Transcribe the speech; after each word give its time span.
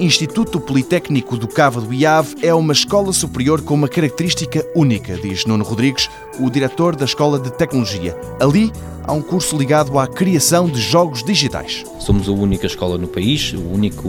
Instituto 0.00 0.58
Politécnico 0.58 1.36
do 1.36 1.46
Cava 1.46 1.78
do 1.78 1.92
IAV 1.92 2.36
é 2.40 2.54
uma 2.54 2.72
escola 2.72 3.12
superior 3.12 3.60
com 3.60 3.74
uma 3.74 3.86
característica 3.86 4.66
única, 4.74 5.14
diz 5.18 5.44
Nuno 5.44 5.62
Rodrigues, 5.62 6.08
o 6.38 6.48
diretor 6.48 6.96
da 6.96 7.04
Escola 7.04 7.38
de 7.38 7.52
Tecnologia. 7.52 8.18
Ali 8.40 8.72
há 9.04 9.12
um 9.12 9.20
curso 9.20 9.58
ligado 9.58 9.98
à 9.98 10.06
criação 10.06 10.68
de 10.68 10.80
jogos 10.80 11.22
digitais. 11.22 11.84
Somos 11.98 12.28
a 12.28 12.32
única 12.32 12.66
escola 12.66 12.96
no 12.96 13.08
país, 13.08 13.52
a 13.54 13.58
única 13.58 14.02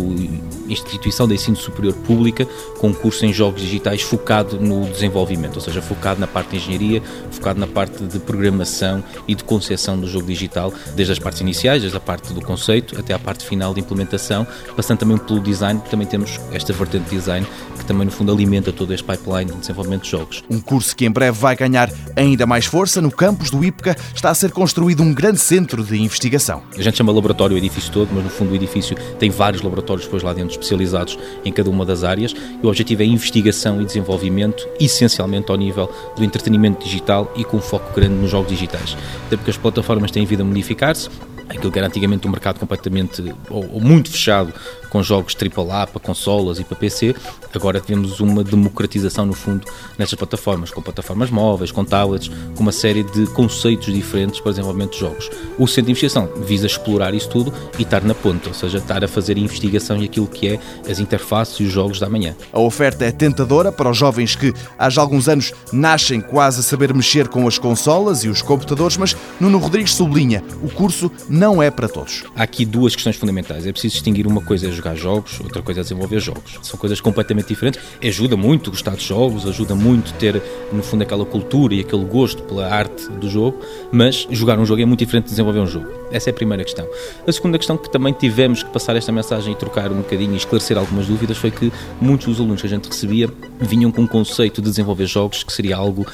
instituição 0.70 1.28
de 1.28 1.34
ensino 1.34 1.58
superior 1.58 1.94
pública 1.94 2.48
com 2.80 2.90
um 2.90 2.94
curso 2.94 3.26
em 3.26 3.34
jogos 3.34 3.62
digitais 3.62 4.02
focado 4.02 4.60
no 4.60 4.86
desenvolvimento, 4.90 5.56
ou 5.56 5.62
seja, 5.62 5.82
focado 5.82 6.20
na 6.20 6.28
parte 6.28 6.52
de 6.52 6.58
engenharia, 6.58 7.02
focado 7.32 7.60
na 7.60 7.68
parte 7.68 8.04
de 8.04 8.20
programação 8.20 9.04
e 9.28 9.36
de 9.36 9.44
concepção 9.44 10.00
do 10.00 10.08
jogo 10.08 10.28
digital, 10.28 10.74
desde 10.96 11.12
as 11.14 11.20
partes 11.20 11.42
iniciais, 11.42 11.82
desde 11.82 11.98
a 11.98 12.02
parte 12.02 12.32
do 12.32 12.42
conceito 12.42 12.98
até 13.00 13.14
à 13.14 13.20
parte 13.20 13.44
final 13.44 13.74
de 13.74 13.80
implementação, 13.80 14.48
passando 14.76 15.00
também 15.00 15.18
pelo 15.18 15.40
design, 15.40 15.81
porque 15.82 15.92
também 15.92 16.08
temos 16.08 16.40
esta 16.52 16.72
vertente 16.74 17.10
de 17.10 17.16
design 17.16 17.46
que 17.78 17.86
também 17.86 18.06
no 18.06 18.12
fundo 18.12 18.32
alimenta 18.32 18.72
todo 18.72 18.94
este 18.94 19.04
pipeline 19.04 19.52
de 19.52 19.58
desenvolvimento 19.58 20.04
de 20.04 20.10
jogos. 20.10 20.44
Um 20.50 20.60
curso 20.60 20.96
que 20.96 21.06
em 21.06 21.12
breve 21.12 21.38
vai 21.38 21.56
ganhar 21.56 21.92
ainda 22.16 22.46
mais 22.46 22.66
força 22.66 23.02
no 23.02 23.12
campus 23.12 23.50
do 23.50 23.64
IPCA, 23.64 23.96
está 24.14 24.30
a 24.30 24.36
ser 24.36 24.52
construído 24.52 25.02
um 25.02 25.14
grande 25.14 25.40
centro 25.40 25.84
de 25.84 26.00
investigação. 26.00 26.64
A 26.78 26.82
gente 26.82 26.98
chama 26.98 27.12
laboratório 27.12 27.56
o 27.56 27.58
edifício 27.58 27.92
todo, 27.92 28.10
mas 28.14 28.24
no 28.24 28.30
fundo 28.30 28.52
o 28.52 28.56
edifício 28.56 28.96
tem 29.20 29.30
vários 29.30 29.62
laboratórios 29.62 30.06
depois 30.06 30.24
lá 30.24 30.34
dentro 30.34 30.52
especializados 30.52 31.18
em 31.44 31.52
cada 31.52 31.70
uma 31.70 31.86
das 31.86 32.04
áreas 32.04 32.34
e 32.34 32.66
o 32.66 32.70
objetivo 32.70 33.02
é 33.02 33.06
investigação 33.06 33.82
e 33.82 33.86
desenvolvimento, 33.86 34.68
essencialmente 34.80 35.52
ao 35.52 35.58
nível 35.58 35.92
do 36.16 36.24
entretenimento 36.24 36.86
digital 36.86 37.32
e 37.36 37.44
com 37.44 37.58
um 37.58 37.62
foco 37.62 37.94
grande 37.96 38.16
nos 38.16 38.30
jogos 38.30 38.50
digitais. 38.50 38.96
Até 39.28 39.38
porque 39.38 39.52
as 39.52 39.58
plataformas 39.58 40.12
têm 40.12 40.26
vindo 40.26 40.42
a 40.42 40.46
modificar-se, 40.46 41.10
aquilo 41.50 41.72
que 41.72 41.78
era 41.78 41.88
antigamente 41.88 42.28
um 42.28 42.32
mercado 42.32 42.60
completamente 42.60 43.24
ou, 43.50 43.74
ou, 43.74 43.82
muito 43.82 44.10
fechado 44.10 44.54
com 44.92 45.02
jogos 45.02 45.36
AAA 45.36 45.88
para 45.88 46.00
consolas 46.02 46.60
e 46.60 46.64
para 46.64 46.76
PC, 46.76 47.16
agora 47.56 47.80
temos 47.80 48.20
uma 48.20 48.44
democratização 48.44 49.26
no 49.26 49.34
fundo 49.34 49.66
nestas 49.98 50.18
plataformas, 50.18 50.70
com 50.70 50.82
plataformas 50.82 51.32
móveis, 51.32 51.72
com 51.72 51.84
tablets, 51.86 52.30
com 52.56 52.62
uma 52.62 52.74
série 52.74 53.04
de 53.04 53.26
conceitos 53.28 53.92
diferentes 53.94 54.42
para 54.42 54.50
o 54.50 54.52
desenvolvimento 54.52 54.92
de 54.92 55.00
jogos. 55.00 55.30
O 55.58 55.66
Centro 55.66 55.86
de 55.86 55.92
Investigação 55.92 56.30
visa 56.44 56.68
explorar 56.68 57.14
isso 57.14 57.30
tudo 57.30 57.54
e 57.80 57.84
estar 57.84 58.04
na 58.04 58.14
ponta, 58.14 58.50
ou 58.50 58.54
seja, 58.54 58.80
estar 58.80 59.04
a 59.04 59.08
fazer 59.08 59.38
investigação 59.38 60.02
e 60.02 60.06
aquilo 60.06 60.28
que 60.28 60.50
é 60.50 60.60
as 60.90 61.00
interfaces 61.00 61.60
e 61.62 61.64
os 61.64 61.72
jogos 61.72 62.00
da 62.00 62.10
manhã. 62.10 62.36
A 62.52 62.60
oferta 62.60 63.06
é 63.06 63.12
tentadora 63.12 63.72
para 63.72 63.90
os 63.90 63.98
jovens 63.98 64.36
que 64.36 64.54
há 64.78 64.90
já 64.90 65.02
alguns 65.02 65.30
anos 65.30 65.54
nascem 65.72 66.20
quase 66.20 66.60
a 66.60 66.64
saber 66.64 66.94
mexer 66.94 67.30
com 67.30 67.48
as 67.48 67.58
consolas 67.58 68.26
e 68.26 68.30
os 68.30 68.42
computadores, 68.42 68.98
mas 68.98 69.16
Nuno 69.40 69.58
Rodrigues 69.58 69.96
sublinha, 69.96 70.44
o 70.62 70.70
curso 70.70 71.10
não 71.30 71.64
é 71.64 71.72
para 71.72 71.88
todos. 71.88 72.24
Há 72.36 72.44
aqui 72.44 72.66
duas 72.66 72.94
questões 72.94 73.16
fundamentais. 73.16 73.66
É 73.66 73.72
preciso 73.72 73.94
distinguir 73.94 74.28
uma 74.28 74.42
coisa 74.42 74.68
é 74.68 74.81
jogar 74.82 74.96
jogos, 74.96 75.40
outra 75.40 75.62
coisa 75.62 75.82
é 75.82 75.84
desenvolver 75.84 76.20
jogos. 76.20 76.60
São 76.64 76.78
coisas 76.78 77.00
completamente 77.00 77.48
diferentes. 77.48 77.80
Ajuda 78.04 78.36
muito 78.36 78.72
gostar 78.72 78.96
de 78.96 79.06
jogos, 79.06 79.48
ajuda 79.48 79.76
muito 79.76 80.14
ter, 80.16 80.42
no 80.74 80.82
fundo, 80.82 81.04
aquela 81.04 81.24
cultura 81.24 81.76
e 81.76 81.82
aquele 81.82 82.04
gosto 82.04 82.42
pela 82.44 82.68
arte 82.68 83.10
do 83.12 83.30
jogo, 83.30 83.60
mas 83.92 84.28
jogar 84.32 84.58
um 84.58 84.66
jogo 84.66 84.82
é 84.82 84.86
muito 84.86 85.00
diferente 85.00 85.26
de 85.26 85.30
desenvolver 85.32 85.60
um 85.60 85.68
jogo. 85.68 85.88
Essa 86.12 86.30
é 86.30 86.32
a 86.32 86.34
primeira 86.34 86.64
questão. 86.64 86.88
A 87.26 87.32
segunda 87.32 87.58
questão 87.58 87.78
que 87.78 87.90
também 87.90 88.12
tivemos 88.12 88.64
que 88.64 88.70
passar 88.72 88.96
esta 88.96 89.12
mensagem 89.12 89.54
e 89.54 89.56
trocar 89.56 89.92
um 89.92 89.98
bocadinho 89.98 90.34
e 90.34 90.38
esclarecer 90.38 90.78
algumas 90.78 91.08
dúvidas 91.08 91.38
foi 91.38 91.52
que 91.52 91.72
muitos 92.02 92.28
dos 92.28 92.40
alunos 92.40 92.62
que 92.62 92.68
a 92.68 92.70
gente 92.70 92.88
recebia 92.88 93.30
vinham 93.60 93.92
com 93.92 94.02
um 94.02 94.08
conceito 94.08 94.62
de 94.62 94.70
desenvolver 94.70 95.06
jogos 95.06 95.44
que 95.44 95.54
seria 95.54 95.78
algo 95.78 96.06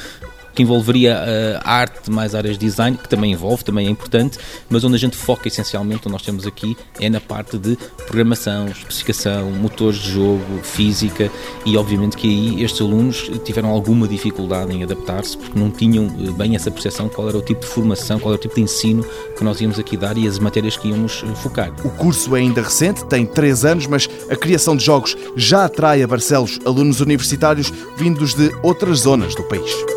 que 0.57 0.63
envolveria 0.63 1.61
a 1.63 1.71
arte 1.71 2.09
mais 2.09 2.33
áreas 2.33 2.57
de 2.57 2.65
design, 2.65 2.97
que 2.97 3.07
também 3.07 3.31
envolve, 3.31 3.63
também 3.63 3.85
é 3.85 3.89
importante, 3.91 4.39
mas 4.67 4.83
onde 4.83 4.95
a 4.95 4.97
gente 4.97 5.15
foca 5.15 5.47
essencialmente, 5.47 6.01
onde 6.07 6.13
nós 6.13 6.23
temos 6.23 6.47
aqui, 6.47 6.75
é 6.99 7.07
na 7.11 7.21
parte 7.21 7.59
de 7.59 7.77
programação, 8.07 8.67
especificação, 8.67 9.51
motores 9.51 9.99
de 9.99 10.13
jogo, 10.13 10.41
física 10.63 11.29
e 11.63 11.77
obviamente 11.77 12.17
que 12.17 12.27
aí 12.27 12.63
estes 12.63 12.81
alunos 12.81 13.29
tiveram 13.45 13.69
alguma 13.69 14.07
dificuldade 14.07 14.73
em 14.73 14.81
adaptar-se 14.81 15.37
porque 15.37 15.59
não 15.59 15.69
tinham 15.69 16.07
eh, 16.07 16.31
bem 16.31 16.55
essa 16.55 16.71
percepção 16.71 17.07
qual 17.07 17.29
era 17.29 17.37
o 17.37 17.41
tipo 17.43 17.61
de 17.61 17.67
formação, 17.67 18.19
qual 18.19 18.33
era 18.33 18.39
o 18.39 18.41
tipo 18.41 18.55
de 18.55 18.61
ensino 18.61 19.05
que 19.37 19.43
nós 19.43 19.61
íamos 19.61 19.77
aqui 19.77 19.95
dar 19.95 20.17
e 20.17 20.27
as 20.27 20.39
matérias 20.39 20.75
que 20.75 20.87
íamos 20.87 21.23
eh, 21.23 21.35
focar. 21.35 21.71
O 21.85 21.91
curso 21.91 22.35
é 22.35 22.39
ainda 22.39 22.63
recente, 22.63 23.05
tem 23.05 23.27
3 23.27 23.63
anos, 23.63 23.85
mas 23.85 24.09
a 24.27 24.35
criação 24.35 24.75
de 24.75 24.83
jogos 24.83 25.15
já 25.35 25.65
atrai 25.65 26.01
a 26.01 26.07
Barcelos 26.07 26.59
alunos 26.65 26.99
universitários 26.99 27.71
vindos 27.95 28.33
de 28.33 28.51
outras 28.63 29.01
zonas 29.01 29.35
do 29.35 29.43
país. 29.43 29.96